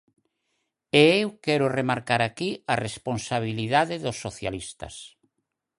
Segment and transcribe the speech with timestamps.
[1.01, 4.95] E eu quero remarcar aquí a responsabilidade dos socialistas.